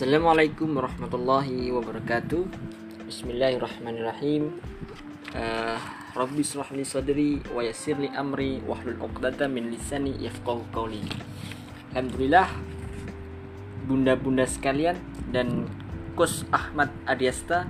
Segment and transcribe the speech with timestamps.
[0.00, 2.48] Assalamualaikum warahmatullahi wabarakatuh.
[3.04, 4.48] Bismillahirrahmanirrahim.
[5.36, 5.76] Uh,
[6.16, 11.04] Rabbi surahli sadri wa yassirli amri wahlul uqdata min lisani yafqahu qawli.
[11.92, 12.48] Alhamdulillah
[13.84, 14.96] Bunda-bunda sekalian
[15.36, 15.68] dan
[16.16, 17.68] Kus Ahmad Adiasta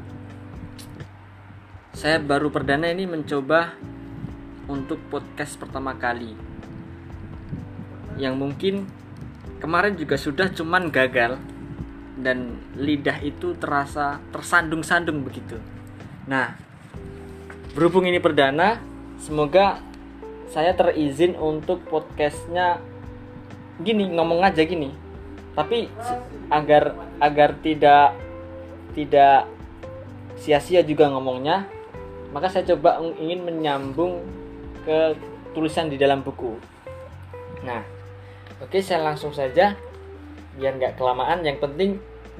[1.99, 3.75] Saya baru perdana ini mencoba
[4.71, 6.39] untuk podcast pertama kali.
[8.23, 8.75] Yang mungkin
[9.59, 11.50] kemarin juga sudah cuman gagal
[12.21, 15.57] dan lidah itu terasa tersandung-sandung begitu.
[16.29, 16.55] Nah,
[17.75, 18.79] berhubung ini perdana,
[19.21, 19.81] semoga
[20.51, 22.83] saya terizin untuk podcastnya
[23.81, 24.91] gini ngomong aja gini.
[25.55, 25.91] Tapi
[26.51, 28.15] agar agar tidak
[28.95, 29.47] tidak
[30.41, 31.69] sia-sia juga ngomongnya,
[32.35, 34.25] maka saya coba ingin menyambung
[34.83, 35.15] ke
[35.53, 36.57] tulisan di dalam buku.
[37.63, 37.85] Nah,
[38.63, 39.77] oke saya langsung saja
[40.59, 41.45] biar nggak kelamaan.
[41.45, 41.91] Yang penting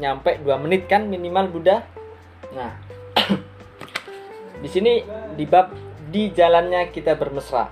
[0.01, 1.85] nyampe 2 menit kan minimal Buddha.
[2.57, 2.73] Nah,
[4.65, 5.05] di sini
[5.37, 5.77] di bab
[6.09, 7.69] di jalannya kita bermesra.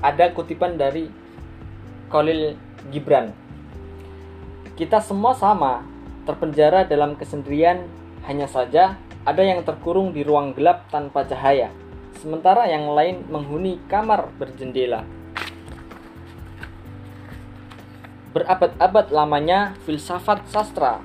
[0.00, 1.06] Ada kutipan dari
[2.08, 2.56] Khalil
[2.88, 3.30] Gibran.
[4.74, 5.84] Kita semua sama,
[6.24, 7.84] terpenjara dalam kesendirian,
[8.24, 11.68] hanya saja ada yang terkurung di ruang gelap tanpa cahaya,
[12.22, 15.02] sementara yang lain menghuni kamar berjendela.
[18.32, 21.02] Berabad-abad lamanya filsafat sastra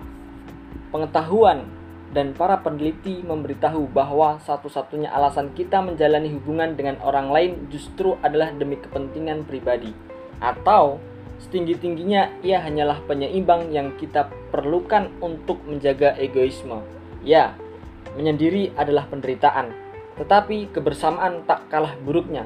[0.94, 1.66] pengetahuan
[2.13, 8.53] dan para peneliti memberitahu bahwa satu-satunya alasan kita menjalani hubungan dengan orang lain justru adalah
[8.53, 9.89] demi kepentingan pribadi
[10.38, 11.02] atau
[11.41, 16.86] setinggi-tingginya ia hanyalah penyeimbang yang kita perlukan untuk menjaga egoisme.
[17.25, 17.58] Ya,
[18.14, 19.73] menyendiri adalah penderitaan,
[20.21, 22.45] tetapi kebersamaan tak kalah buruknya.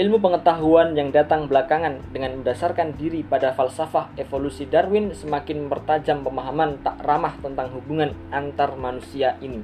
[0.00, 6.80] Ilmu pengetahuan yang datang belakangan dengan mendasarkan diri pada falsafah evolusi Darwin semakin mempertajam pemahaman
[6.80, 9.60] tak ramah tentang hubungan antar manusia ini.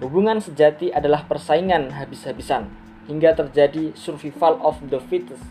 [0.00, 2.72] Hubungan sejati adalah persaingan habis-habisan
[3.04, 5.44] hingga terjadi survival of the fittest.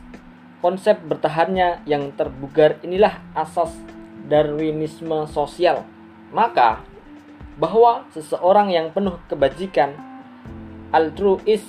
[0.58, 3.78] Konsep bertahannya yang terbugar inilah asas
[4.26, 5.86] Darwinisme sosial.
[6.34, 6.82] Maka
[7.62, 9.94] bahwa seseorang yang penuh kebajikan
[10.90, 11.62] altruis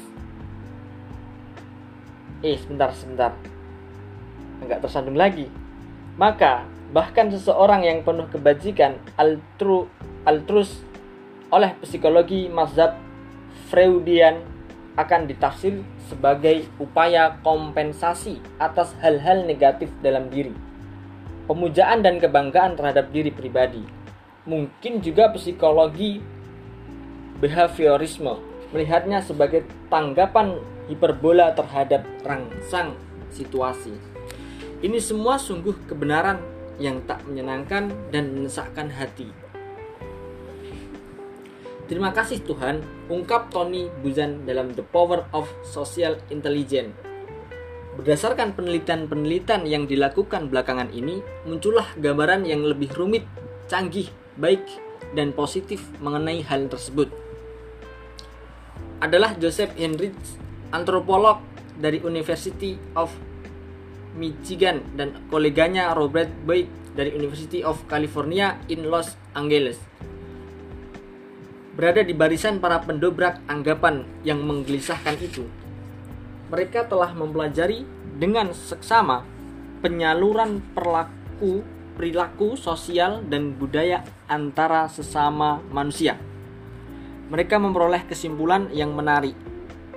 [2.43, 3.33] Eh, sebentar, sebentar.
[4.59, 5.47] Enggak tersandung lagi.
[6.19, 9.87] Maka, bahkan seseorang yang penuh kebajikan altru,
[10.27, 10.83] altrus
[11.55, 12.99] oleh psikologi mazhab
[13.71, 14.43] Freudian
[14.99, 20.53] akan ditafsir sebagai upaya kompensasi atas hal-hal negatif dalam diri.
[21.47, 23.87] Pemujaan dan kebanggaan terhadap diri pribadi.
[24.51, 26.19] Mungkin juga psikologi
[27.39, 28.35] behaviorisme
[28.75, 30.59] melihatnya sebagai tanggapan
[30.91, 32.97] hiperbola terhadap rangsang
[33.31, 33.95] situasi.
[34.83, 36.43] Ini semua sungguh kebenaran
[36.83, 39.31] yang tak menyenangkan dan menyesakkan hati.
[41.87, 42.81] Terima kasih Tuhan,
[43.13, 46.97] ungkap Tony Buzan dalam The Power of Social Intelligence.
[47.93, 53.29] Berdasarkan penelitian-penelitian yang dilakukan belakangan ini, muncullah gambaran yang lebih rumit,
[53.69, 54.09] canggih,
[54.41, 54.65] baik,
[55.13, 57.13] dan positif mengenai hal tersebut.
[59.05, 60.41] Adalah Joseph Henrich
[60.73, 61.45] antropolog
[61.77, 63.13] dari University of
[64.17, 69.81] Michigan dan koleganya Robert Boyd dari University of California in Los Angeles.
[71.73, 75.49] Berada di barisan para pendobrak anggapan yang menggelisahkan itu.
[76.53, 77.89] Mereka telah mempelajari
[78.21, 79.25] dengan seksama
[79.81, 81.65] penyaluran perlaku,
[81.97, 86.21] perilaku sosial dan budaya antara sesama manusia.
[87.33, 89.33] Mereka memperoleh kesimpulan yang menarik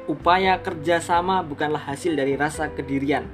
[0.06, 3.26] upaya kerjasama bukanlah hasil dari rasa kedirian.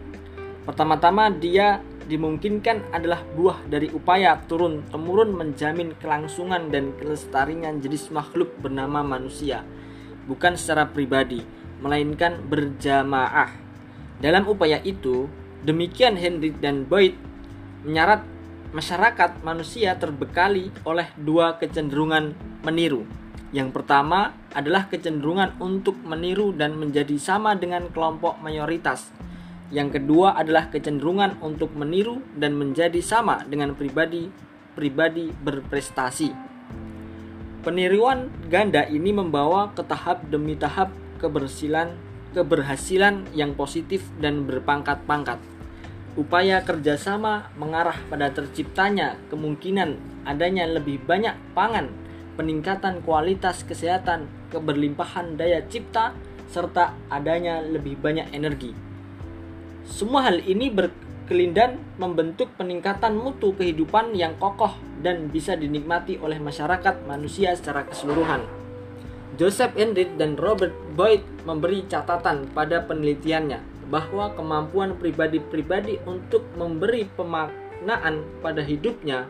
[0.64, 9.04] Pertama-tama dia dimungkinkan adalah buah dari upaya turun-temurun menjamin kelangsungan dan kelestarian jenis makhluk bernama
[9.04, 9.64] manusia,
[10.28, 11.44] bukan secara pribadi,
[11.80, 13.52] melainkan berjamaah.
[14.22, 15.26] Dalam upaya itu,
[15.66, 17.18] demikian Henry dan Boyd
[17.88, 18.22] menyarat
[18.72, 23.03] masyarakat manusia terbekali oleh dua kecenderungan meniru
[23.52, 29.12] yang pertama adalah kecenderungan untuk meniru dan menjadi sama dengan kelompok mayoritas.
[29.72, 36.32] Yang kedua adalah kecenderungan untuk meniru dan menjadi sama dengan pribadi-pribadi berprestasi.
[37.64, 41.94] Peniruan ganda ini membawa ke tahap demi tahap keberhasilan
[42.32, 45.40] keberhasilan yang positif dan berpangkat-pangkat.
[46.16, 51.92] Upaya kerjasama mengarah pada terciptanya kemungkinan adanya lebih banyak pangan
[52.41, 56.17] peningkatan kualitas kesehatan, keberlimpahan daya cipta,
[56.49, 58.73] serta adanya lebih banyak energi.
[59.85, 64.73] Semua hal ini berkelindan membentuk peningkatan mutu kehidupan yang kokoh
[65.05, 68.41] dan bisa dinikmati oleh masyarakat manusia secara keseluruhan.
[69.37, 78.26] Joseph Enrid dan Robert Boyd memberi catatan pada penelitiannya bahwa kemampuan pribadi-pribadi untuk memberi pemaknaan
[78.41, 79.29] pada hidupnya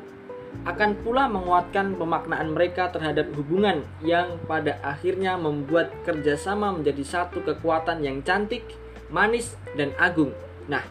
[0.62, 8.06] akan pula menguatkan pemaknaan mereka terhadap hubungan yang pada akhirnya membuat kerjasama menjadi satu kekuatan
[8.06, 8.62] yang cantik,
[9.10, 10.30] manis, dan agung.
[10.70, 10.86] Nah,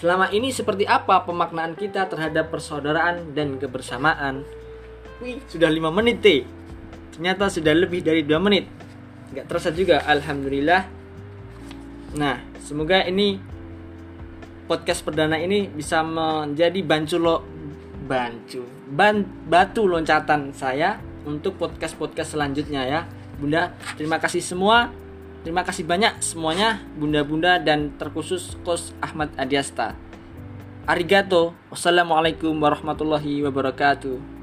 [0.00, 4.42] selama ini seperti apa pemaknaan kita terhadap persaudaraan dan kebersamaan?
[5.20, 6.40] Wih, sudah lima menit deh.
[7.12, 8.64] Ternyata sudah lebih dari dua menit.
[9.36, 10.88] Gak terasa juga, Alhamdulillah.
[12.16, 13.36] Nah, semoga ini
[14.64, 17.59] podcast perdana ini bisa menjadi banculo
[18.10, 23.00] bancu ban, batu loncatan saya untuk podcast-podcast selanjutnya ya.
[23.38, 24.90] Bunda, terima kasih semua.
[25.40, 29.96] Terima kasih banyak semuanya bunda-bunda dan terkhusus Kos Ahmad Adiasta.
[30.84, 31.56] Arigato.
[31.72, 34.39] Wassalamualaikum warahmatullahi wabarakatuh.